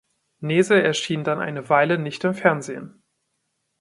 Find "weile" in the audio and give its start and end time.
1.69-1.99